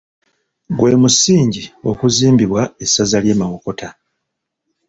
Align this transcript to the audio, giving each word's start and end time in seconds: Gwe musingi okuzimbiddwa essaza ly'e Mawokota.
Gwe 0.77 0.91
musingi 1.01 1.63
okuzimbiddwa 1.89 2.61
essaza 2.83 3.17
ly'e 3.23 3.35
Mawokota. 3.39 3.89